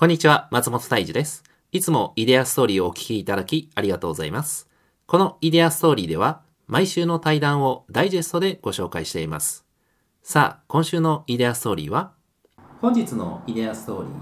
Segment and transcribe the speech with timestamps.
[0.00, 1.44] こんにちは、松本大樹です。
[1.72, 4.66] いつもイデアストーリーをお聞きいただきありがとうございます。
[5.06, 9.66] このイデアストーリーでは、毎週の対談をダイジェストでご紹介しています。
[10.22, 12.12] さあ、今週のイデアストーリーは？
[12.80, 14.12] 本日のイデアストーリー、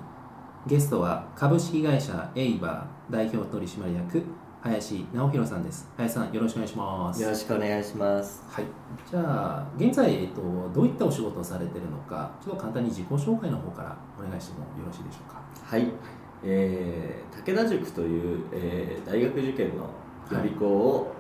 [0.69, 4.24] ゲストは株式会社エイバー代表取締役、
[4.63, 5.88] 林直弘さんです。
[5.97, 7.22] 林さん、よろしくお願いします。
[7.22, 8.43] よろしくお願いします。
[8.51, 8.65] はい、
[9.09, 10.42] じゃあ現在、えっと、
[10.74, 15.41] どういったお仕事をされているのかちょっと簡単に自己紹介の方からお願いしてもよろしいでしょうか？
[15.65, 15.88] はい、
[16.42, 19.88] えー武田塾という、えー大学受験の
[20.32, 21.12] 予備校を、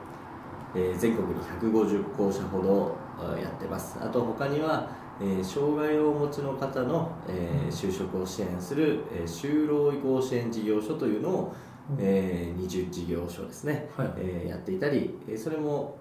[0.74, 3.98] えー全国に150校舎ほどあやってます。
[4.00, 11.54] あと他には、えー障害をお持ちの方の、えー就職を支援する、えー就労移行支援事業所というのを、
[11.98, 14.12] えー20事業所ですね、はい。
[14.18, 15.96] えーやっていたり、えーそれも、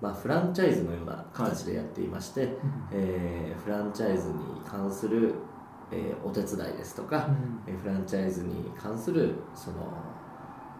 [0.00, 2.48] まあ、フランチャイズのような形でやっていまして、
[2.92, 4.34] えーフランチャイズに
[4.66, 5.34] 関する、
[5.90, 7.28] えーお手伝いですとか、
[7.66, 9.76] えーフランチャイズに関するその、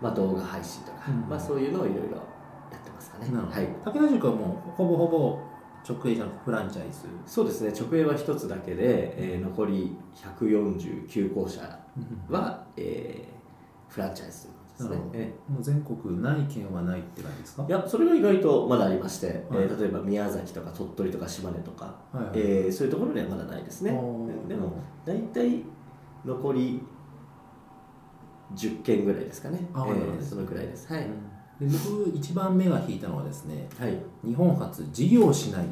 [0.01, 1.29] まあ、動画配信とか、うん。
[1.29, 3.27] まあ、そういうのをいろいろやってますかね。
[3.33, 5.39] はい、武田塾はもうほぼほぼ
[5.89, 7.01] 直営じゃなくてフランチャイズ？
[7.27, 7.71] そうですね。
[7.73, 11.79] 直営は一つだけで、えー残り149校舎
[12.29, 13.32] は、えー
[13.93, 15.11] フランチャイズということですね。
[15.13, 17.63] えもう全国ない県はないって感じですか？
[17.65, 19.37] ーいやそれが意外とまだありまして、はい。
[19.37, 23.91] えー例えば宮崎とか鳥取とか島根とか、はいはいえーそういうところにはまだないですね。
[24.49, 24.73] でも
[25.05, 25.63] 大体
[26.25, 26.83] 残り
[28.55, 30.93] 10件ぐらいですかね、あえーそのぐらいです。
[30.93, 31.07] はい、
[31.61, 31.69] うん。
[31.69, 35.69] で僕一番目が引いたのはですねはい、日本初事業しないっ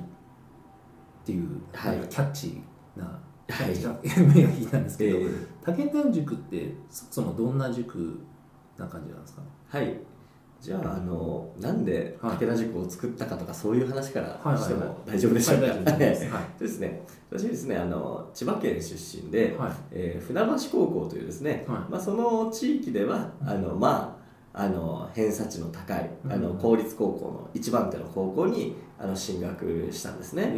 [1.25, 1.99] ていう、はい。
[2.09, 3.19] キャッチーな
[4.35, 8.19] 目が引いたんですけど、えー武田塾ってそもそもどんな塾
[8.79, 9.43] な感じなんですか？
[9.69, 9.95] はい。
[10.61, 12.37] じゃああのなんではい。
[12.39, 15.73] 武田塾を作ったかとかそういう話からはいしても大丈夫でしょうか、はい。
[15.73, 16.17] はい。
[16.17, 16.29] そう
[16.61, 17.03] ですね。
[17.31, 19.73] 私ですねあの千葉県出身で、はい。
[19.93, 21.93] えー船橋高校というですね、はい。
[21.93, 24.20] まあ、その地域ではあのまあ
[24.53, 30.53] あの偏差値の高いあのうん公立高校の一番手の高校にあの進学したんですね、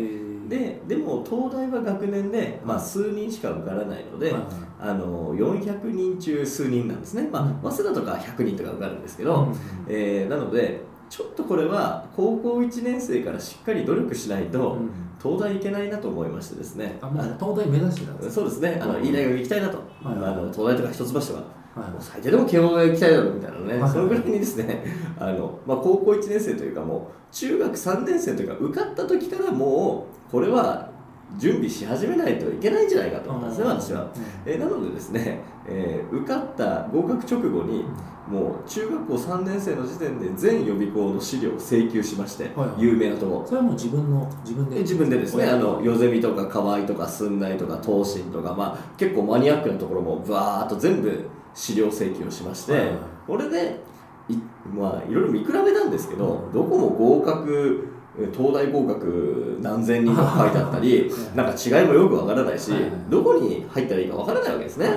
[0.48, 4.34] でででも東大は学年で、まあ、数人しか受からないので、
[4.80, 7.68] あの400人中数人なんですね、まうん。
[7.68, 9.48] あ、早稲田とか100人とか受かるんですけど、
[9.88, 14.78] えーなのでちょっとこれは高校1年生からしっかり努力しないと、
[15.22, 16.98] 東大行けないなと思いましてですね。
[17.02, 18.80] あ東大目指してたんですそうですね。
[18.82, 19.04] あのうん。
[19.04, 24.84] いい大学行きたいなと、あの東大とか一橋とかはいもう最低でも慶応大行きたいだろうみたいなね、はいそのぐらいにですね
[25.18, 30.90] あの、まあ、高校1年生というかもう中学3年生というか受かった時からもうこれは
[31.38, 33.30] 準備し始めないといけないんじゃないかと。
[33.30, 34.06] 思ったんですね私は。
[34.44, 37.84] えーなのでですね、えー受かった合格直後に
[38.28, 42.68] もう中学校3年生の時点で全予備校の資料を請求しまして、はい。
[42.68, 43.40] はい有名なとこ。
[43.40, 44.74] ろそれはもう自分の自分で？
[44.76, 45.46] で自分でですね。
[45.46, 52.92] あのヨゼミとか河合とか寸内とか東進とか、まあ、結構マニアックなところもぶわーっと全部資料請求をしまして、
[53.26, 53.80] これで
[54.28, 54.36] い,、
[54.72, 56.52] まあ、いろいろ見比べたんですけど、うん。
[56.52, 62.70] どこも合格え東大合格何千人とか書いてあったりなんか違いもよくわからないし、
[63.08, 64.88] どこに入ったらいいかわからないわけですね。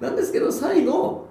[0.00, 1.26] なんですけど最後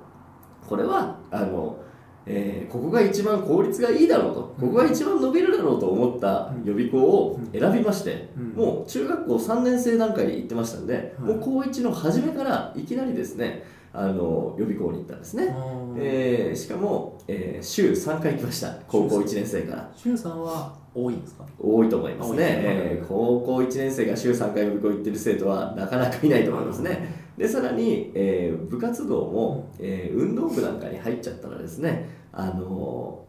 [0.68, 1.78] これはあの、
[2.26, 8.64] えーここが一番効率がいいだろうとここが一番伸びるだろうと思った予備校を選びまして、うん。
[8.64, 13.64] もう中学校3年生段階で行ってましたんで、はいもう高1の初めからいきなりですね
[13.96, 15.56] あの予備校に行ったんですね、
[15.98, 18.76] えーしかも、えー週3回行きました。
[18.88, 19.92] 高校1年生から。
[19.96, 21.46] 周さんは多いんですか？
[21.60, 22.38] 多いと思いますね。
[22.40, 33.24] えー高校1年生が週3回予備校行ってる生徒はなかなかいないと思いますね、でさらに、えー部活動も、えー運動部なんかに入っちゃったらですねあの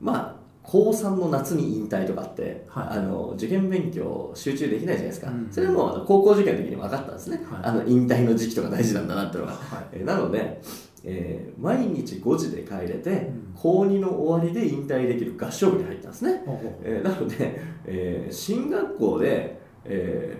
[0.00, 0.37] ーまあ
[0.70, 2.98] 高3の夏に引退とかって、はい。
[2.98, 5.48] あの受験勉強集中できないじゃないですか、うん。
[5.50, 7.60] それはもうあの高校受験の時に分かったんですね、はい。
[7.62, 9.86] あの引退の時期とか大事なんだなっていうのが、はい。
[9.92, 10.60] えーなので、
[11.04, 13.52] えー毎日5時で帰れて、ん。
[13.54, 20.36] 高2の終わりで引退できる合唱部に入ったんですね、ほうほうえーなので、えー進学校で、え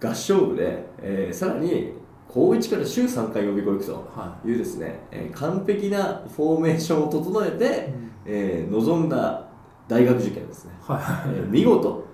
[0.00, 1.92] ー合唱部で、えーさらに
[2.26, 4.52] 高1から週3回予備校行くとはい。
[4.52, 9.44] うですね、えー完璧なフォーメーションを整えて、いえー臨んだ
[9.88, 11.36] 大学受験ですね、はいはい。
[11.36, 12.04] えー見事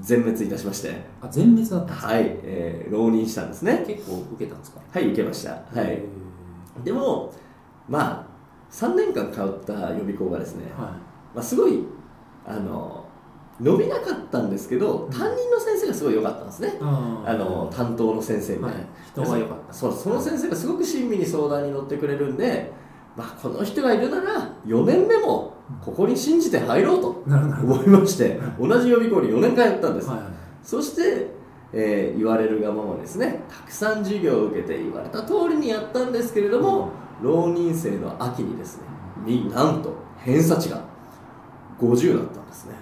[0.00, 1.04] 全滅いたしまして。
[1.20, 3.84] あ全滅だったはい、えー浪人したんですね。
[3.86, 4.80] 結構受けたんですか？
[4.90, 5.50] はい受けました。
[5.50, 5.86] はい。
[5.86, 6.06] へ
[6.84, 7.32] でも
[7.88, 8.26] まあ
[8.74, 10.88] 3年間通った予備校がですね、ーは
[11.34, 11.84] まあ、すごい
[12.46, 13.04] あの
[13.60, 16.68] 伸びなかったんですけど担任の先生がすごい良かったんですね。
[16.68, 19.74] い、ああの担当の先生みたいな、はい、人が良かった。
[19.74, 22.72] そうその先生がすごく親身に相談に乗ってくれるんで、
[23.16, 25.52] まあ、この人がいるなら4年目も
[25.84, 30.26] ここに信じて入ろうと思いまして同じ予備校に4年間やったんです、はいはい。
[30.62, 31.26] そして、
[31.72, 36.90] えー言われるがままですねたくさん授業を受けて言われた通りにやったんですけれども、
[37.22, 38.84] 浪人生の秋にですね
[39.24, 40.82] みなんと偏差値が
[41.80, 42.74] 50だったんですね。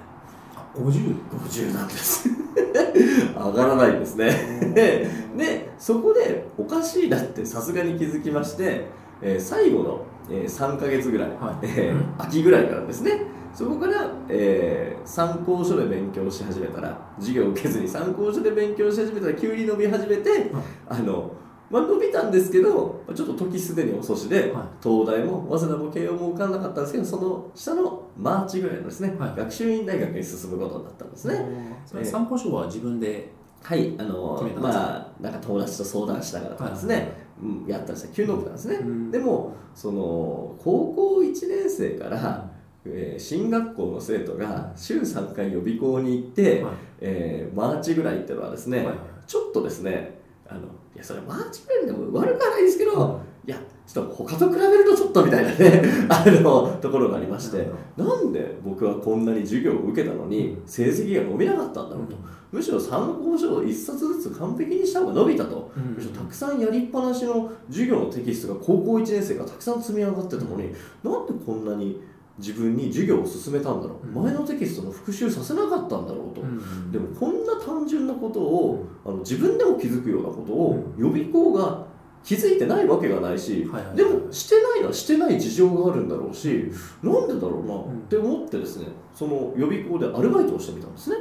[0.75, 2.29] 50 50なんです。
[3.35, 4.75] 上がらないんですね。
[5.37, 8.87] でそこでおかしいなってさすがに気づきまして、
[9.23, 11.67] えー最後の、えー3ヶ月ぐらい、はい。
[11.67, 13.23] えー秋ぐらいからですね。
[13.53, 20.51] そこから、えー参考書で勉強し始めたら授業を受けずに参考書で勉強し始めたら急に伸び始めて、
[20.89, 21.33] あの
[21.71, 24.65] まあ、伸びたんですけどちょっと時すでに遅しで、はい。
[24.83, 29.35] 東大も早稲田も慶応も受かんなかったんですけどその下のマーチぐらいのですね、はい。
[29.37, 31.45] 学習院大学に進むことになったんですね。
[31.87, 33.33] それ参考書は自分で
[33.63, 37.30] はい、あのまあなんか友達と相談しながらとかですね、うん、
[37.67, 39.11] やったんですよ急の部なんですね、うん。
[39.11, 42.51] でもその高校1年生から、
[42.85, 46.75] えー進学校の生徒が週3回予備校に行って、はい。
[47.01, 48.97] えーマーチぐらいっていうのはですね、はいはい
[49.27, 50.63] ちょっとですねあのい
[50.97, 53.61] やそれマーチぐらいでも悪くはないですけど、はいいや
[53.93, 57.69] ちょっと他と比べるとちょっとみたいなねあのところがありまして。
[57.97, 62.17] なんで僕はこんなに授業を受けたのに成績が伸びなかったんだろうと、
[62.53, 65.95] むしろ参考書を1冊ずつ完璧にした方が伸びたと、うん。
[65.95, 70.73] むしろたくさんやりっぱなしの授業のテキストが高校1年生がたくさん積み上がってたのに、
[71.03, 72.01] なんでこんなに
[72.39, 74.25] 自分に授業を進めたんだろう、うん。
[74.25, 76.93] 前のテキストの復習させなかったんだろうと、うん。
[76.93, 81.91] でもこんな単純なことを、あの自分でも気づくようなことを、予備校が
[82.23, 86.71] 気づいてないわけがないし、はいはいでもしてないのはしてない事情があるんだろうし、
[87.03, 87.99] なんでだろうなうん。
[87.99, 91.17] って思ってですねその予備校でアルバイトをしてみたんですね。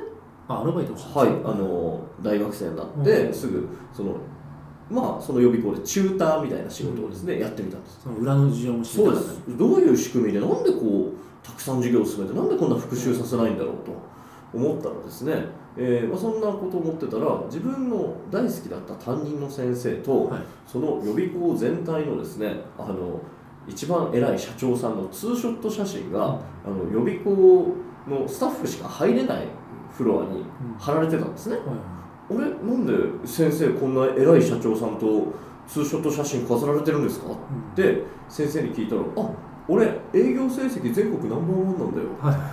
[0.48, 3.34] あアルバイトをしたはい、あの大学生になって、うん。
[3.34, 4.16] すぐその
[4.90, 8.02] まあその予備校でチューターみたいな仕事をですね、やってみたんです。
[8.04, 9.58] その裏の事情も知りそうです。
[9.58, 13.92] どういう仕組みでなんでこうたくさん授業を進めてなんでこんな復習させないんだろうと
[14.54, 15.46] 思ったらですね、
[15.82, 20.42] えーまあ、そんなことを思ってたら自分の大好きだった担任の先生と、はい。
[20.68, 23.20] その予備校全体のですねあの
[23.68, 27.68] 一番偉い社長さんのツーショット写真が、あの予備校
[28.08, 29.48] のスタッフしか入れない
[29.92, 30.44] フロアに
[30.78, 31.66] 貼られてたんですね、はい
[32.32, 32.40] あれ？
[32.40, 32.94] なんで
[33.28, 35.34] 先生こんな偉い社長さんと
[35.68, 37.32] ツーショット写真飾られてるんですか？
[37.32, 37.36] っ
[37.76, 39.30] て先生に聞いたら「あ
[39.68, 42.08] 俺営業成績全国ナンバーワンなんだよ」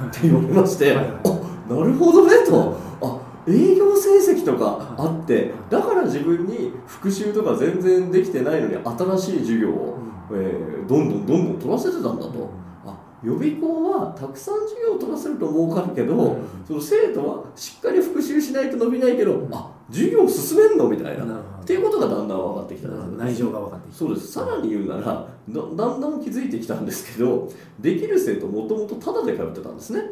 [0.08, 1.06] って言われまして「はいはい。
[1.24, 1.35] あ
[1.68, 9.98] なるほどね」と「あ営業成績とかあってだから自分に復習とか全然できてないのに新しい授業を、
[10.32, 12.48] えーどんどんどんどん取らせてたんだと。
[12.86, 16.36] あ予備校はたくさん授業を取らせると儲かるけど、うん。
[16.64, 21.24] その生徒はしっかり復習しないと伸びないけど、あ授業を進めんのみたいな。
[21.24, 22.88] っていうことがだんだん分かってきた。
[22.88, 23.98] 内情が分かってきた。
[23.98, 24.30] そうです。
[24.30, 25.02] さらに言うなら
[25.48, 27.48] だだんだん気づいてきたんですけど
[27.78, 30.02] できる生徒もともとタダで通ってたんですね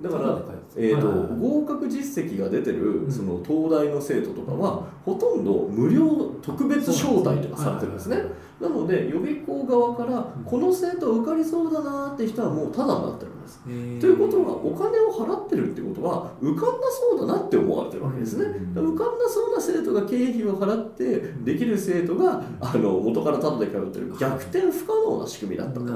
[0.00, 0.38] だから
[0.76, 1.38] えーとはいはいはい。
[1.38, 3.12] 合格実績が出てるうん。
[3.12, 8.22] その東大の生徒とかはほとんど無料特別招待とかされてるんですね。
[8.60, 13.60] なので予備校側からこの生徒受かりそうだなって人はもうタダになってるんです。
[13.64, 13.68] と
[14.06, 25.86] いうことはお金を払ってるってことは受かんなそうだなって思われてるわけですね、受かんなそうな生徒が経費を払ってできる生徒があの元からタダで通ってる逆転不可能な仕組みだったと、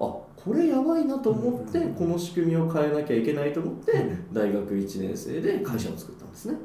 [0.00, 4.32] あこれやばいなと思ってうんこの仕組みを変えなきゃいけないと思ってうん。
[4.32, 6.56] 大学1年生で会社を作ったんですね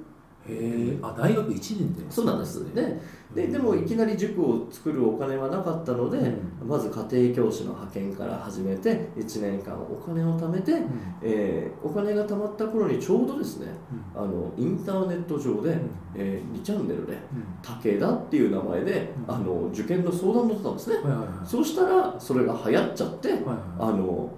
[0.47, 2.12] へえあ大学1年で。
[2.12, 3.01] そうなんですね。
[3.33, 6.68] ででもいきなり塾を作るお金はなかったので、うん。
[6.68, 10.89] まず家庭教師の派遣から始めて1年間お金を貯めて、うん。
[11.22, 13.67] えーお金が貯まった頃にちょうどですね
[14.15, 15.79] あのインターネット上で、ん。
[16.15, 17.20] え2チャンネルでうん。
[17.62, 19.34] 武田っていう名前で、うん。
[19.36, 21.27] あの受験の相談乗ってたんですね、はいはいはい。
[21.48, 23.58] そうしたらそれが流行っちゃって、はいはい。
[23.79, 24.31] あの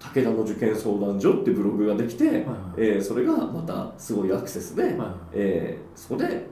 [0.00, 2.46] 武田の受験相談所ってブログができて、はいはい。
[2.78, 5.08] えーそれがまたすごいアクセスで、はいはい。
[5.34, 6.48] えーそこで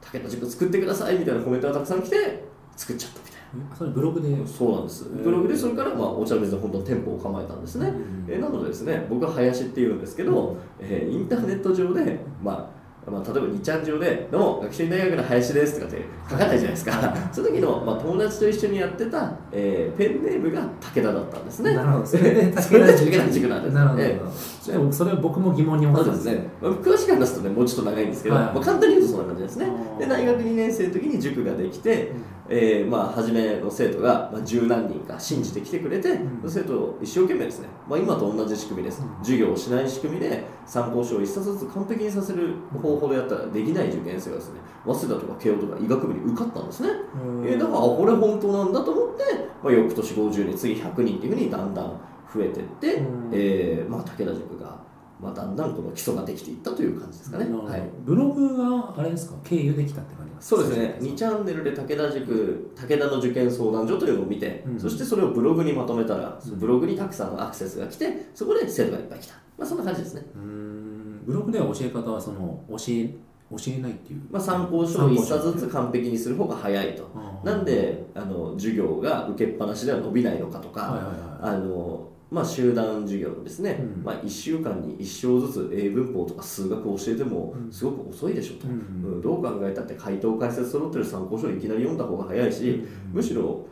[0.00, 2.44] 武田塾作ってくださいみたいなコメントがたくさん来て
[2.76, 3.40] 作っちゃったみたい
[3.72, 4.28] えそれブログで？
[4.36, 5.04] なそうなんです。
[5.04, 5.22] ー。
[5.24, 17.16] ブログでそれから、まあ、お茶の水で本当に店舗を構えたんですね、うんえーなのでですね僕は林っていうんですけど、えーインターネット上で、まあまあ、例えば2ちゃん上で「どうも学習院大学の林です」とかって書かないじゃないですか。
[17.32, 21.74] その時の、まあ、友達と一緒にやってた、えーペンネームが武田だったんですね。
[21.74, 22.06] なるほど。
[22.06, 24.20] それで 武田塾なんですなるほど、え
[24.62, 28.44] それはそれは僕も疑問に思ってたそうですね、まあ、詳しく話すとねもうちょっと長いんですけど、はい。
[28.44, 29.66] まあ、簡単に言うとそんな感じですね。
[29.98, 32.12] で大学2年生の時に塾ができて、
[32.52, 36.50] えーまあ、初めの生徒が、まあ、十何人か信じてきてくれて、うん。
[36.50, 39.18] 生徒を一生懸命ですね、まあ、今と同じ仕組みです、うん。
[39.22, 46.88] 授業をしない仕組みで参考書を一冊ずつ完璧にさせる方法でやったらできない受験生がですね早稲田とか慶応とか医学部に受かったんですね、
[47.24, 47.46] うん。
[47.46, 49.22] えーだからあこれ本当なんだと思って、
[49.62, 52.00] まあ、翌年50人次100人っていうふうにだんだん
[52.34, 53.30] 増えてって、うん。
[53.32, 54.76] えーまあ、武田塾が
[55.20, 57.44] まあ、だんだんこの基礎ができていったという感じですかね。
[57.44, 57.82] はい。
[58.04, 59.36] ブログがあれですか？
[59.44, 64.80] 経由できたって感じそうですね、2チャンネルで武田塾、武田の受験相談所というのを見て、うん。
[64.80, 66.58] そしてそれをブログにまとめたら、うん。
[66.58, 69.34] ブログにたくさんのアクセスが来て、そこで生徒がいっぱい来た。
[69.58, 70.24] まあ、そんな感じですね。
[70.34, 73.14] ブログでは教え方はその教え
[73.50, 74.20] 教えないっていう。
[74.30, 77.10] まあ、参考書を1冊ずつ完璧にする方が早いと。
[77.44, 81.56] なんであの授業が受けっぱなしでは伸びないのかとか、はいはいはい。
[81.56, 84.04] あのまあ、集団授業ですね、うん。
[84.04, 87.72] まあ、1週間に1章ずつ英文法とか数学を教えてもうん。
[87.72, 89.14] すごく遅いでしょと、うん。
[89.14, 89.20] うん。
[89.20, 93.66] どう考えたって回答解説揃ってる参考書をいきなり読んだ方が早いし、むしろ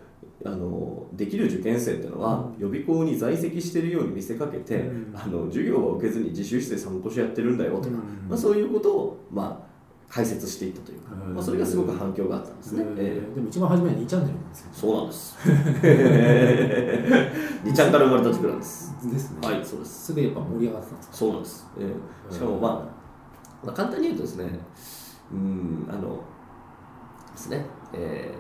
[0.45, 5.13] あのできる受験生っていうのは、予備校に在籍してるように見せかけて、うん。
[5.15, 7.95] あの授業は受けずに自習室で参考書やってるんだよとか、うん。
[8.29, 9.68] まあ、そういうことを、まあ、
[10.09, 12.85] 解説していったというか、うんまあ、それがすごく反響があったんですね。
[12.97, 13.35] ええ。
[13.35, 15.37] でも一番初めは2チャンネルなんですよそうなんです。
[17.65, 18.95] 二ちゃんから生まれた塾なんです。
[19.05, 19.47] ですね。
[19.47, 20.07] はい、そうです。
[20.07, 20.95] すでやっぱ盛り上がってた。
[20.95, 21.67] んですかそうなんです。
[21.79, 21.93] え
[22.31, 22.35] え。
[22.35, 22.73] しかも、まあ、
[23.67, 24.59] まあ、簡単に言うとですね、
[25.31, 26.25] うん、あの、
[27.33, 28.39] ですね、えー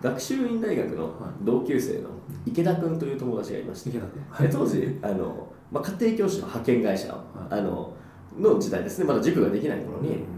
[0.00, 1.12] 学習院大学の
[1.42, 2.10] 同級生の
[2.46, 7.54] 池田君という友達がいまして、池田君え当時あの、まあ、家庭教師の派遣会社を、はい。
[7.58, 7.92] あの
[8.38, 10.14] の時代ですね、まだ塾ができない頃に、うん。
[10.14, 10.37] えー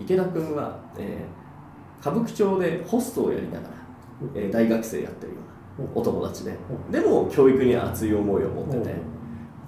[0.00, 1.44] 池田君は、えー
[2.00, 3.70] 歌舞伎町でホストをやりながら、
[4.34, 5.38] えー大学生やってるよ
[5.78, 6.54] うなお友達で、
[6.90, 8.94] でも教育には熱い思いを持ってて、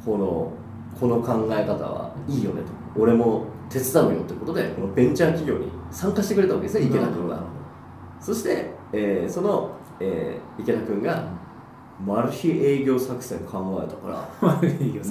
[0.05, 0.53] この
[1.01, 3.01] この考え方はいいよねと。
[3.01, 7.43] 俺も手伝うよということでこのベンチャー企業に参加してくれたわけですね池田君は
[8.21, 9.71] そして、えーその、
[10.01, 11.25] えー池田君が
[12.05, 14.09] マル秘営業作戦考えたか
[14.43, 14.49] ら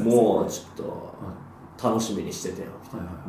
[0.06, 1.14] もうもうちょっと
[1.82, 2.64] 楽しみにしてて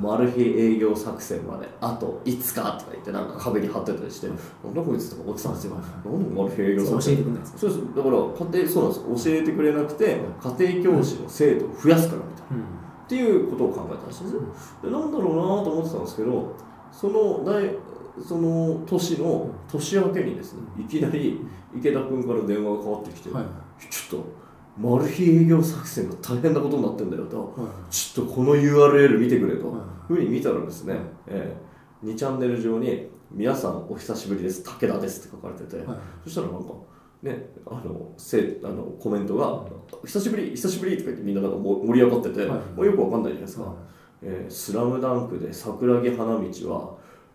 [0.00, 4.36] マル秘営業作戦まであと5日とか言ってなんか壁に貼ってたりして、なん
[4.74, 7.58] だこいつとか思ってたんですよ、なんでマル秘営業作教え戦てくれないんですか？
[7.58, 12.64] そうですだから家庭そうなんです教えてくれなくて家庭教師の生徒を増やすからみたいな。
[13.06, 14.42] っていうことを考えたらしいんですよ。
[14.82, 16.56] でなんだろうなと思ってたんですけど
[16.90, 17.70] その大
[18.26, 21.40] その年の年明けにですねいきなり
[21.76, 23.44] 池田君から電話がかかってきて、はい。
[23.90, 24.45] ちょっと
[24.78, 27.54] マル秘営業作戦が大変なことになってんだよと。
[27.56, 30.94] はいちょっとこの URL 見てくれと、はいふうに見たらですね、
[31.26, 35.98] えー、2チャンネル上に「皆さんお久しぶりです武田です」って書かれてて、はい。
[36.24, 36.74] そしたらなんか
[37.22, 39.64] ねあのせあのコメントが
[40.04, 42.60] 「久しぶり久しぶり」とか言ってみんななんかも盛り上がってて、はい。
[42.76, 43.64] もうよくわかんないじゃないですか。
[43.64, 43.74] は
[44.22, 46.94] 「えースラムダンクで桜木花道は、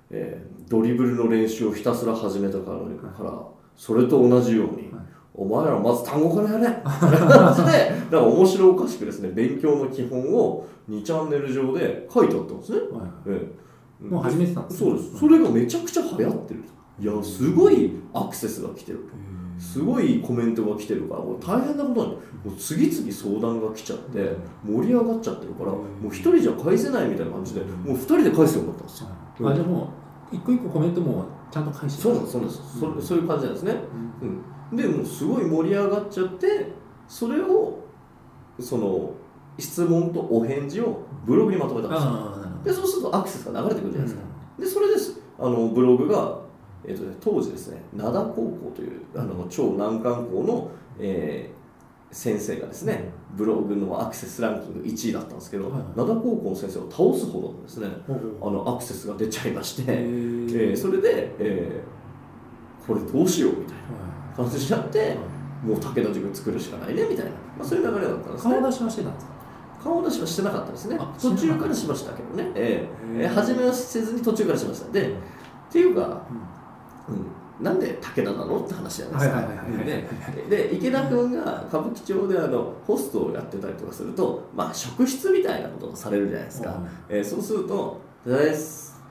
[0.10, 3.46] えードリブルの練習をひたすら始めたから,、から
[3.76, 6.68] それと同じように、はいお前らまず単語からやれ。
[6.68, 13.10] みたいな感じでなんか面白おかしくですね勉強の基本を2チャンネル上で書いてあったんですね、いはい。
[13.28, 13.50] え
[14.02, 14.06] え。
[14.06, 15.20] もう始めてたんですそうです。
[15.20, 16.64] それがめちゃくちゃ流行ってる。
[17.00, 19.00] いやすごいアクセスが来てる。
[19.58, 22.12] すごいコメントが来てるからもう大変なことに。
[22.44, 29.10] もう次々相談が来ちゃって盛り上がっちゃってるからもう一人じゃ返せないみたいな感じでもう二人で返すようになったんですよ。
[29.44, 29.94] あじゃあも
[30.32, 32.50] う一個一個コメントもちゃんと返してそうなんですそうなん
[32.98, 33.08] です。
[33.08, 33.76] そそういう感じなんですね。
[34.22, 36.72] うん、でもうすごい盛り上がっちゃって
[37.08, 37.80] それを
[38.60, 39.12] その
[39.58, 42.42] 質問とお返事をブログにまとめたんですよ。
[42.64, 44.22] でそうするとアクセスが流れてくるじゃないですか、
[44.58, 45.20] どでそれです。
[45.40, 46.40] あのブログが、
[46.86, 51.62] えーとね、当時ですね灘高校というあの超難関校の、えー
[52.14, 55.84] 先生がですねブログのアクセスランキング1位だったんですけど、はいはい。
[55.96, 57.88] 灘高校の先生を倒すほどのですね
[58.42, 63.82] あのアクセスが出ちゃいまして、へえーーそれで、えーこれどうしようみたいな
[64.36, 65.18] 感じになって
[65.64, 68.54] もう武田塾作るしかないねみたいな、まあ、そういう流れだったんですね。
[68.54, 69.32] 顔出しはしてたんですか？
[69.84, 70.98] 顔出しはしてなかったですね。
[71.00, 73.22] あ途中からしましたけどね、えー。
[73.24, 74.92] えー初めはせずに途中からしました。
[74.92, 75.14] で、っ
[75.72, 76.22] ていうか、
[77.60, 89.02] うん、なんで武田なのって話じゃないですか、でで池田君が歌舞伎町であのホストをやってたりとかすると、まあ、職質みたいなことをされるじゃないですか、えーそうすると「です」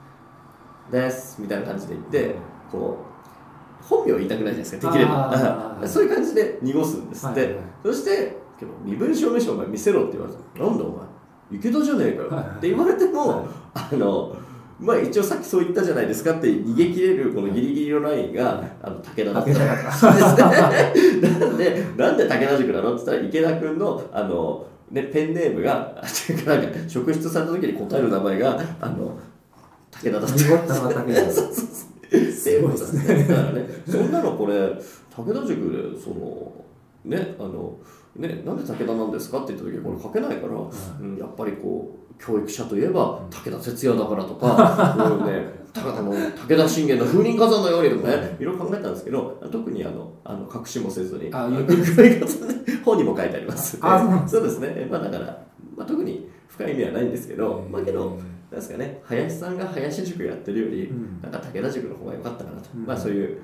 [0.91, 2.35] 「です」みたいな感じで言って
[2.71, 3.10] こう
[3.81, 5.81] 本名を言いたくないじゃないですかできれば。
[5.85, 7.27] そういう感じで濁すんです。
[7.27, 7.49] って、はい。
[7.49, 10.97] はいはいそしてけど身分証明書お前見せろって言われてなんだお前
[11.51, 12.45] 池田じゃねえかよ、はいはい。
[12.45, 13.39] って言われても、はい
[13.73, 14.35] あの
[14.79, 19.45] まあ一応さっきそう言ったじゃないですかって逃げ切れるこのギリギリのラインがあの武田だった。
[19.53, 20.05] です
[21.27, 21.39] ね。
[21.39, 25.95] なんでなんで武田塾なのって言ったら池田君のあのね、ペンネームが、
[26.45, 29.17] なんか、職質された時に答える名前が、あの、
[29.91, 30.35] 武田だった。
[30.35, 31.90] 濁った武田そうそうそう。
[32.17, 33.23] っていですね。
[33.23, 34.69] だからね、そんなのこれ、
[35.15, 36.51] 武田塾で、その、
[37.05, 37.77] ね、あの、
[38.15, 48.43] ね、なんで武田なんですかって言った時これ書けないから、うん、やっぱりこう教育者といえば武田鉄矢だからとか こういうねたあの武田信玄の風林火山のようにとかねい。
[48.43, 51.59] ろいろ考えたんですけど特にあのあの隠しもせずにああの
[52.83, 53.77] 本にも書いてあります。
[53.81, 54.87] あ そうですね。
[54.91, 55.25] まあだから、
[55.77, 58.19] まあ、特に深深い意味はないんですけど、まあけど
[58.51, 61.21] なんですかね林さんが林塾やってるより、うん。
[61.21, 62.85] なんか武田塾の方が良かったかなと、うん。
[62.85, 63.41] まあそういう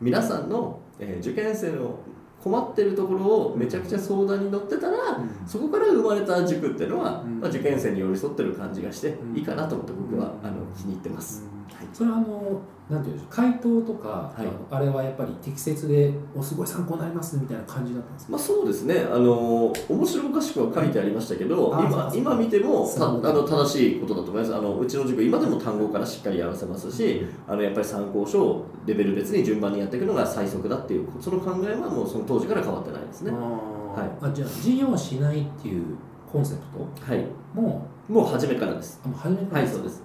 [0.00, 1.98] 皆さんの、えー受験生の
[2.42, 5.30] 困ってるところをめちゃくちゃ相談に乗ってたら、うん。
[5.46, 7.40] そこから生まれた塾っていうのは、うん。
[7.40, 9.36] まあ、受験生に寄り添ってる感じがしてうん。
[9.36, 11.51] いいかなと思って僕は、うんあの気に入ってます、はい
[11.92, 12.60] それはあの
[12.90, 14.46] なんていうんでしょう回答とか、はい。
[14.70, 24.54] あれはやっぱり適切でおすごい参考になりますみたいな感じだったんですか、まあそうですね、あの面白おかしくは書いてありましたけど、あ今今見てもたあの正しいことだと思います。
[24.54, 33.30] あの、うちの塾、今でも単語からしっかりやらせますし、あのやっぱり参考書をレベル別に順番にやっていくのが最速だっていう、その考えはもうその当時から変わってないですね。
[33.30, 34.26] はい。
[34.26, 35.96] あじゃあ授業をしないっていう
[36.30, 39.00] コンセプトはい、ももう初めからです。
[39.04, 40.02] あもう初めからはい、そうです。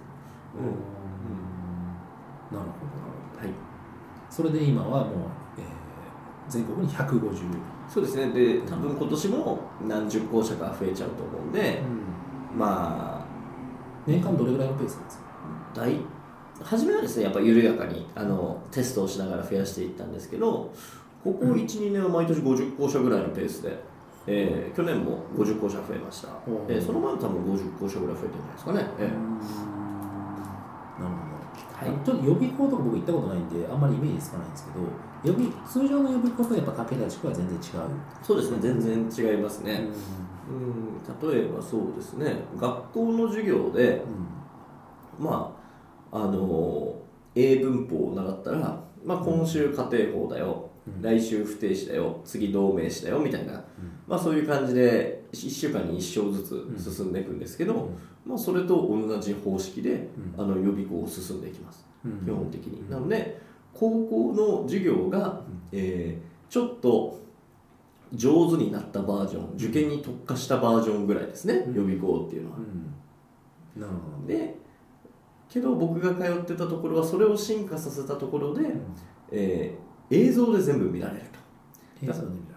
[0.56, 0.97] うん
[2.51, 2.70] なるほどなる
[3.34, 3.42] ほど。
[3.42, 3.50] はい、
[4.30, 5.08] それで今はもう、
[5.58, 5.66] えー
[6.50, 7.20] 全国に150、
[7.89, 11.82] そうですね、で、多分今年も何十校舎か増えちゃうと思うんで、
[12.58, 13.25] まあ、
[14.06, 15.24] 年間どれぐらいのペースなんですか？
[15.75, 15.92] 大
[16.63, 20.74] 初めはですねやっぱ緩やかにあのテストをしながら増やしていったんですけど
[21.24, 23.77] ここ12年は毎年50校舎ぐらいのペースで、
[24.25, 26.75] えー去年も50校舎増えました、おー。
[26.75, 29.10] えーその前も多分50校舎ぐらい増えてるんじゃないですかね、えー
[31.04, 31.37] なるほど、
[31.78, 32.06] はい。
[32.06, 34.80] ちょっと予備校とか僕行ったことないんであんまりイメージつかないんですけど
[35.24, 37.62] 予備通常の予備校とやっぱ武田地区は全然違う、
[38.24, 38.58] そうですね。
[38.60, 39.88] 全然違いますうね、
[40.50, 42.36] うん、例えばそうですね。
[42.58, 44.02] 学校の授業で
[45.20, 45.56] ま
[46.12, 46.96] ああの
[47.36, 51.02] 英文法を習ったら、まあ、今週家庭法だよ、うん。
[51.02, 52.20] 来週不定詞だよ。
[52.24, 53.20] 次同名詞だよ。
[53.20, 53.64] みたいな、
[54.08, 57.90] まあ、そういう感じで1週間に1章ずつ進んでいくんですけど、
[58.26, 62.26] まあ、それと同じ方式で、あの予備校を進んでいきます、うん。
[62.26, 62.90] 基本的に。
[62.90, 63.42] なので
[63.74, 67.20] 高校の授業が、えーちょっと
[68.14, 71.74] 上手になったバージョン受験に特化したバージョンぐらいですね、うん。
[71.76, 72.58] 予備校っていうのは。
[73.76, 73.82] うん。
[73.82, 74.28] なるほど。
[74.28, 74.56] で
[75.50, 78.62] けど僕が通ってたところはそれを進化させたところで、
[79.32, 81.37] えー映像で全部見られると、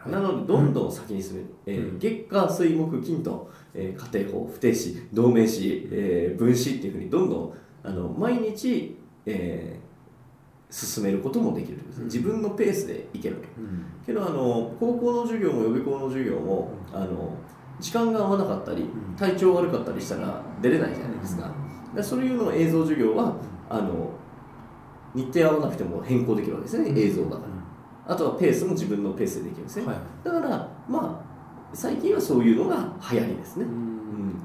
[0.06, 1.98] なのでどんどん先に進める、えーうん。
[1.98, 9.90] 月火水木金と、えー家庭法不定詞同名詞、えー分詞っていうふうにどんどんあの毎日、えー
[10.72, 12.04] 進めることもできるうん。
[12.04, 13.84] 自分のペースでいけるとうん。
[14.06, 17.34] けどあの高校の授業も予備校の授業も、あの
[17.80, 18.88] 時間が合わなかったりん。
[19.16, 21.50] 体調悪かったりしたら出れないじゃないですか、
[21.94, 23.34] でそういうのを映像授業は
[23.68, 24.10] あの
[25.14, 27.40] 日程合わなくても変更できるわけですね、映像だから
[28.06, 29.96] あとはペースも自分のペースでできるんですね、はい。
[30.24, 31.30] だからまあ
[31.72, 32.76] 最近はそういうのが
[33.12, 33.66] 流行りですね、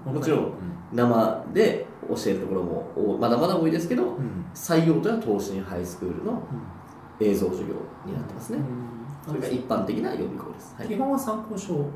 [0.07, 0.13] うん。
[0.13, 0.53] もちろん
[0.93, 4.45] 生で教えるところもおまだまだ多いですけどうん。
[4.53, 6.43] 採用とは東進ハイスクールの
[7.19, 8.59] 映像授業になってますね、
[9.25, 10.87] それが一般的な予備校です、はい。
[10.87, 11.89] 基本は参考書を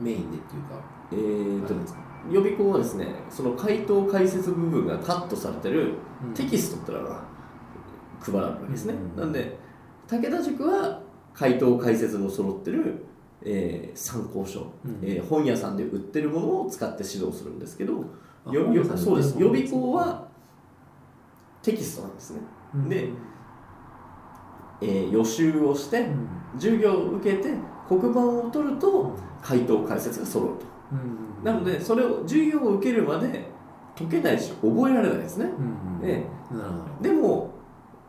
[0.00, 2.00] メインでっていうかえー、とですか？
[2.30, 5.94] 予備校はですねその回答解説部分がカットされてる
[6.24, 6.34] うん。
[6.34, 7.22] テキストってのが
[8.20, 9.58] 配られるわけですね、うんなんで
[10.08, 11.00] 武田塾は
[11.32, 13.04] 回答解説の揃ってる、
[13.42, 18.04] えー参考書、うんえー本屋さんで売ってるものを使って指導するんですけど
[18.50, 20.26] 予備校は
[21.62, 22.40] テキストなんですね、
[22.74, 23.08] うんで
[24.80, 26.28] えー予習をしてうん
[26.58, 27.54] 授業を受けて
[27.88, 30.66] 黒板を取ると回答解説が揃うと。
[30.92, 33.48] うんなのでそれを授業を受けるまで
[33.96, 35.46] 解けないし覚えられないですね。
[35.46, 35.48] う
[36.04, 36.24] んえ。
[36.50, 37.08] なるほど。
[37.08, 37.50] でも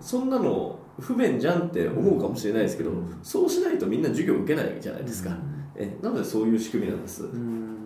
[0.02, 3.20] そんなの不便じゃんって思うかもしれないですけど、うん。
[3.24, 5.38] そうしないとみんな授業受けないじゃないですか、うん。
[5.76, 7.78] えなのでそういう仕組みなんです、うん。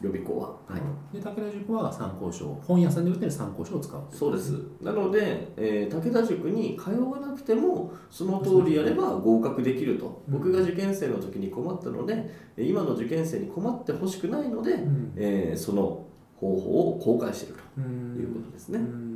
[0.00, 1.16] 予備校は、はい。
[1.16, 4.52] で武田塾は参考書本屋さんで売ってる参考書を使うそうです。
[4.80, 10.34] なので、えー武田塾に通わなくてもその通りやれば合格できると、うん。
[10.34, 15.12] 僕が受験生の時に困ったのでえ今の受験生に困ってほしくないので、うん。
[15.16, 19.13] えーその方法を公開しているうということですね、ん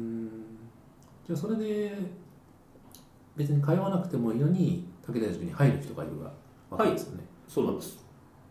[1.28, 1.92] じゃあそれで
[3.36, 6.32] 別に通わなくてもいいのに武田塾に入る人がいるわ
[6.82, 8.02] けですよね、そうなんです。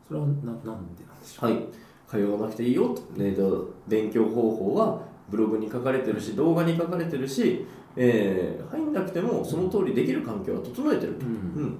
[0.07, 1.51] それはななんでなんでしょう。
[1.51, 1.63] はい、
[2.07, 11.31] 通わなくていいよと、ね、と勉強方法はブログに書かれてるし動画に書かれてるし、えー入んなくてもその通りできる環境は整えてると、うん。
[11.31, 11.35] う
[11.65, 11.77] ん。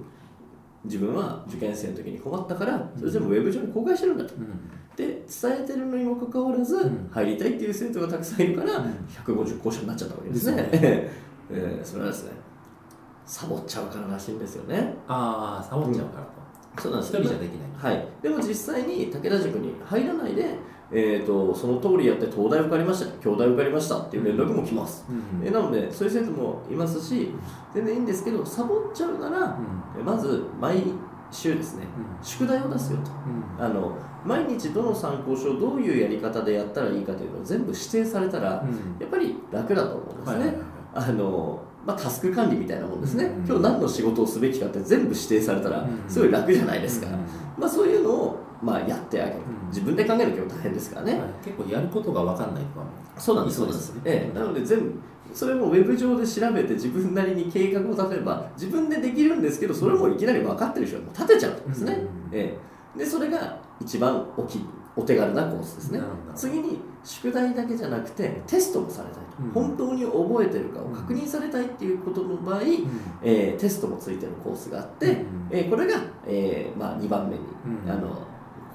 [0.84, 4.34] 自分は受験生の時に困ったからそれ全部ウェブ上に公開してるんだと。
[4.34, 4.67] うん
[4.98, 7.08] で伝えてるのにもかかわらず、ん。
[7.08, 9.08] 入りたいっていう生徒がたくさんいるから、うん。
[9.24, 10.62] 150校舎になっちゃったわけですね。
[10.64, 10.80] です
[11.50, 12.32] えーそれはですね
[13.24, 14.96] サボっちゃうかららしいんですよね。
[15.06, 16.24] ああサボっちゃうから
[16.76, 17.94] と、そうなんです一人じゃできない。
[17.94, 20.56] はい、でも実際に武田塾に入らないで、
[20.90, 25.46] えー、とその通りやって東大受かりました京大受かりましたっていう連絡も来ます、うん。
[25.46, 27.28] えなのでそういう生徒もいますし
[27.74, 29.58] 全然いいんですけどサボっちゃうなら、
[29.98, 30.82] えまず毎
[31.30, 31.84] 週ですね。
[31.84, 32.24] うん。
[32.24, 33.10] 宿題を出すよと。
[33.58, 33.64] うん。
[33.64, 38.68] あの毎日どの参考書をどういうやり方でやったらいいかというのを全部指定されたらうん。
[39.00, 40.64] やっぱり楽だと思うんですね、はいはいはい
[40.94, 47.06] あのまあ、タスク管理みたいなもんですね、うん今日何の仕事をすべきかって全部指定されたらうんすごい楽じゃないですか、
[47.56, 49.42] まあ、そういうのを、まあ、やってあげる、ん。
[49.68, 51.28] 自分で考えるの結構大変ですからね、はい。
[51.44, 52.86] 結構やることが分かんないとかも
[53.16, 54.02] そうなんですそうですね。
[54.04, 54.38] ええ。
[54.38, 54.92] なので全部
[55.34, 62.38] それもウェブ上で調べて自分なりに計画を立てれば自分でできるんですけどそれもいきなり分かってる人はもう立てちゃうんですね、うん。
[62.38, 62.58] え
[62.96, 64.60] え、でそれが一番おき
[64.96, 66.00] お手軽なコースですね。
[66.34, 69.50] 次に宿題だけじじゃなくてテストもされたいと、うん。
[69.50, 72.62] 本当に覚えてるかを確認されたいっていうことの場合、
[73.22, 75.48] えーテストもついてるコースがあって、うん。
[75.50, 77.42] えーこれが、えーまあ、2番目に、
[77.84, 77.90] うん。
[77.90, 78.26] あの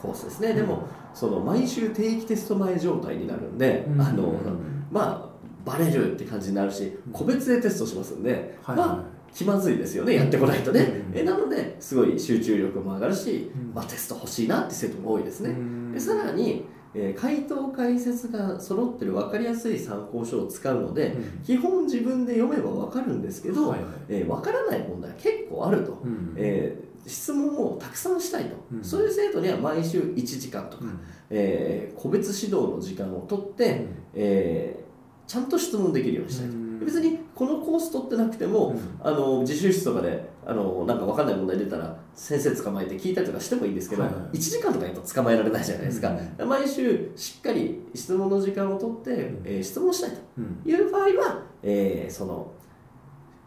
[0.02, 4.88] コースですね、でもその毎週定期テスト前状態になるんで、あのうん。
[4.90, 5.33] まあ
[5.66, 11.18] バレるって感じになるし個別でテストしますんで、はいまあ気まずいですよねやってこないとね、うん。
[11.18, 13.74] えなのですごい集中力も上がるし、うん。
[13.74, 15.92] まあ、テスト欲しいなって生徒も多いですね、うん。
[15.92, 21.44] でさらに、えー回答解説が揃ってる分かりやすい参考書を使うので、うん。
[21.44, 23.90] 基本自分で読めば分かるんですけど、はいはい。
[24.10, 26.36] えー分からない問題は結構あると、うん。
[26.38, 28.84] えー質問をたくさんしたいと、うん。
[28.84, 31.00] そういう生徒には毎週1時間とか、うん。
[31.32, 34.83] えー個別指導の時間を取って、えー
[35.28, 36.80] ちゃんと質問できるようにしたいと、うん。
[36.86, 38.80] 別にこのコース取ってなくても、うん。
[39.02, 44.38] あの自習室とかであのなんか分かんない問題出たら先生捕まえて聞いたりとかしてもいいんですけど、はいはい。
[44.38, 46.12] 1時間とかやっぱ捕まえられないじゃないですか、
[46.46, 49.42] 毎週しっかり質問の時間を取って、ん。
[49.46, 50.18] えー質問したいと。
[50.38, 50.62] うん。
[50.66, 52.52] いう場合は、えーその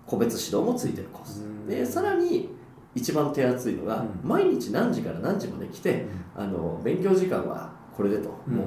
[0.06, 1.66] 個別指導もついてるコース、うん。
[1.66, 2.48] でさらに
[2.94, 4.28] 一番手厚いのが、うん。
[4.28, 8.54] 毎日何時から何時まで来て、あの勉強時間はこれでと、うん。
[8.56, 8.66] もう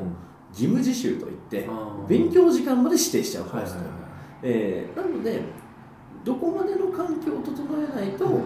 [0.52, 1.68] 義務自習といって、
[2.08, 3.80] 勉強時間まで指定しちゃうコースと、
[4.44, 5.42] えーなので
[6.24, 8.44] どこまでの環境を整えないと、うん。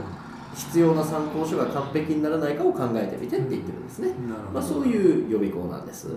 [0.55, 4.09] 必要な参考書が完璧にならないかを考えてみてって言ってるんですね、
[4.53, 6.09] まあ、そういう予備校なんです。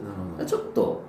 [0.47, 1.03] ちょっと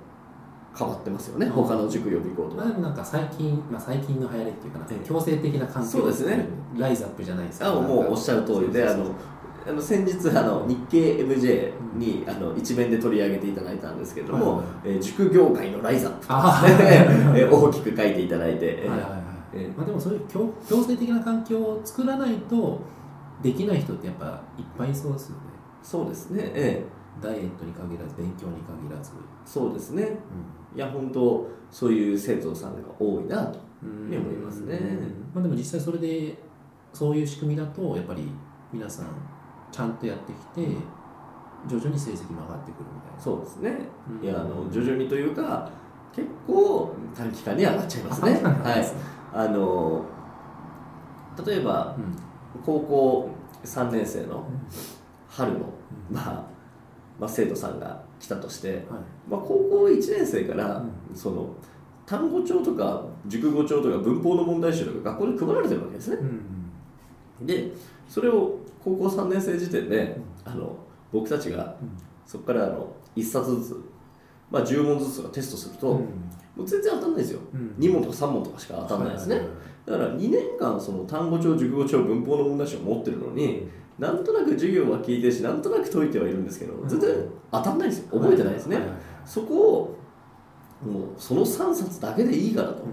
[0.77, 1.47] 変わってますよね。
[1.47, 1.51] うん。
[1.51, 5.05] 他の塾予備校とはまあでもなんか最近、まあ、最近の流行りっていうかな、ええ。
[5.05, 6.45] 強制的な環境そうですね。
[6.77, 9.11] ライズアップじゃないですかあもうおっしゃる通りであの
[9.67, 19.21] あの先日あの日経 MJ にあの一面で取り上げていただいたんですけれども、はいえー塾業界のライズアップ 大きく書いていただいて、えーはいはいはい。
[19.53, 22.79] えーまあ、でもそういう強強制的な環境を作らないと
[23.41, 25.41] できない人ってやっぱいっぱいいそうですよね。
[25.83, 26.85] そうですね、え
[27.21, 29.13] ダイエットに限らず勉強に限らず、ー
[29.45, 30.17] そうですね。
[30.75, 34.79] いや本当そういう生徒さんが多いなと思いますね。
[35.33, 36.37] まあ、でも実際それで
[36.93, 38.29] そういう仕組みだとやっぱり
[38.71, 39.05] 皆さん
[39.71, 40.75] ちゃんとやってきて
[41.67, 43.19] 徐々に成績も上がってくるみたいな。
[43.19, 43.77] そうですね、
[44.21, 44.25] うん。
[44.25, 45.69] いやあの徐々にというか
[46.15, 48.31] 結構短期間に上がっちゃいますね。
[48.43, 48.85] はい。
[49.33, 50.05] あの
[51.45, 52.27] 例えばうん。
[52.65, 53.29] 高校
[53.63, 54.47] 3年生の
[55.29, 55.59] 春の、
[56.09, 56.45] まあ、
[57.19, 58.83] まあ生徒さんが来たとして、はい。
[59.29, 61.49] まあ、高校1年生から、うその
[62.05, 66.17] 単語帳とか熟語帳とか文法の問題集とか学校で配られてるわけですね。
[67.39, 67.45] うん。
[67.45, 67.71] で
[68.07, 70.75] それを高校3年生時点で、あの
[71.11, 71.75] 僕たちが
[72.25, 73.89] そこからあの1冊ずつ、
[74.51, 75.99] まあ、10問ずつがテストすると、うん。
[76.55, 77.75] もう全然当たんないですよ、うん。
[77.77, 79.41] 2問とか3問とかしか当たんないですね、
[79.85, 87.15] だから2年間その単語帳熟語帳文法の問題集を持ってるのになんとなく授業は聞いてるしなんとなく解いてはいるんですけど全然
[87.51, 88.19] 当たんないんですよ。
[88.19, 88.79] 覚えてないですね、
[89.25, 89.97] そこを
[90.83, 92.83] もうその3冊だけでいいからと、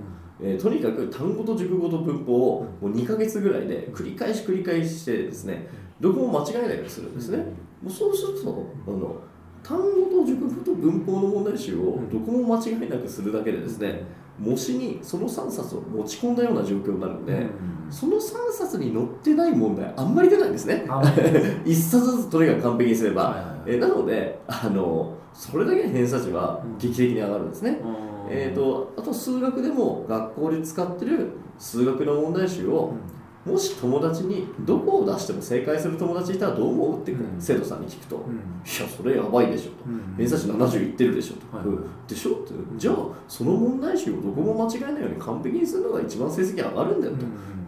[0.40, 5.66] えーとにかく単語と熟語と文法をもう2ヶ月ぐらいで繰り返し繰り返ししてですね
[6.00, 9.16] どこも間違えないようにするんですね、もうそうするとあの
[9.62, 14.02] 単語と熟語と文法の問題集をどこも間違いなくするだけでですね
[14.38, 17.48] 模試にその3冊を持ち込んだような状況になるので、うん。
[17.90, 20.84] その3冊に載ってない問題あんまり出ないんですね。
[20.88, 27.80] あ1 冊ずつとにかく完璧にすれば、えなのであのそれだけで偏差値は劇的に上がるんですね、
[28.28, 32.94] えー、とあと数学でも学校で使ってる数学の問題集を
[33.44, 37.36] もし友達にどこを出しても正解する友達いたらどう思うってうん。
[37.38, 38.32] 生徒さんに聞くと、うん。
[38.32, 40.14] いやそれやばいでしょとうん。
[40.16, 41.34] 偏差値70いってるでしょ？
[41.34, 41.68] と、
[42.08, 42.96] でしょってじゃあ
[43.28, 47.12] その問題集をどこも間違えないように完璧にするのが一番成績上がるんだよ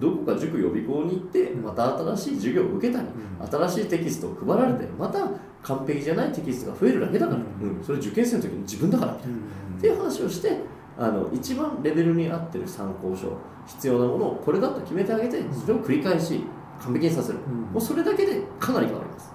[0.01, 3.09] と、どこか塾予備校に行ってまた新しい授業を受けたり、
[3.41, 3.47] うん。
[3.47, 5.29] 新しいテキストを配られてまた
[5.63, 7.41] 完璧じゃないテキストが増えるだけだから、
[7.85, 9.13] それ受験生の時に自分だから。
[9.15, 9.37] みたいな、
[9.79, 10.57] っていう話をして
[10.99, 16.45] あの一番レベルに合ってる参考書必要なものをこれだと決めてあげてそれを繰り返し
[16.81, 17.61] 完璧にさせる、うん。
[17.73, 19.33] もうそれだけでかなり変わります。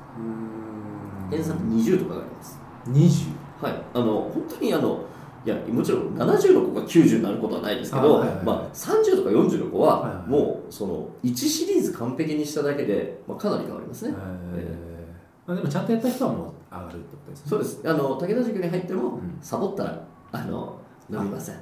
[1.30, 2.60] 偏差値20とかがあります。
[2.88, 3.84] 20はい。
[3.93, 5.06] あの本当にあの
[5.43, 8.45] いやもちろん70の子が90になることはないですけど、あはいはいはい。
[8.45, 14.13] まあ、30とか40の子は、もうその1シリーズ完璧にしただけで、まあ、かなり変わりますね、
[14.56, 17.50] えーまあ、でもちゃんとやった人はもう上がるってことですね。
[17.50, 17.82] そうです。
[17.86, 19.38] あの武田塾に入っても、うん。
[19.41, 20.80] サボったらあの
[21.12, 21.56] 伸びません。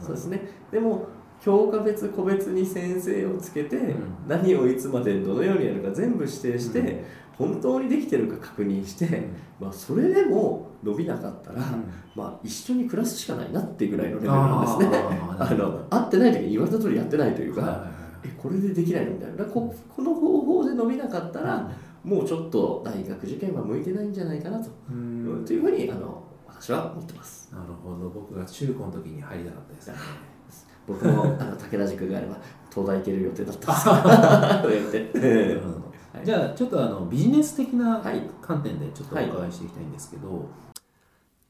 [0.00, 0.40] そうですね。
[0.70, 1.06] でも
[1.40, 3.94] 教科別個別に先生をつけて、ん。
[4.26, 7.04] 何をいつまでどのようにやるか全部指定して、うん。
[7.36, 9.36] 本当にできてるか確認して、うん。
[9.60, 11.84] まあ、それでも伸びなかったら、うん。
[12.14, 14.98] まあ、一緒に暮らすしかないなっていうぐらいのレベルなんですね。
[15.38, 19.44] あの会ってない時に言われた通りやってないというか、はいえこれでできないのみたいな。
[19.44, 21.70] ここの方法で伸びなかったら、
[22.02, 26.23] もうちょっと大学受験は向いてないんじゃないかなと,、うんというふうにあの
[26.64, 27.50] 私は思ってます。
[27.52, 28.08] なるほど。
[28.08, 29.96] 僕が中高の時に入りたかったですね。
[30.88, 32.38] 僕もあの武田塾があれば
[32.70, 34.90] 東大行ける予定だったんです。
[34.90, 36.24] 言って。
[36.24, 38.22] じゃあちょっとあのビジネス的なはい。
[38.40, 40.48] 観点でちょっとお伺いしていきたいんですけど、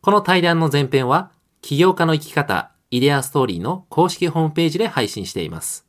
[0.01, 1.31] この対談の前編は、
[1.63, 5.87] 起業家の生き方、イデアストーリーの公式ホームページで配信しています。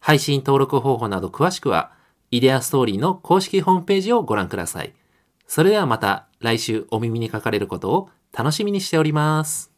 [0.00, 1.92] 配信登録方法など詳しくは、
[2.32, 4.94] イデアストーリーの公式ホームページをご覧ください。
[5.46, 9.73] それではまた来週お耳にかかれることを楽しみにしております。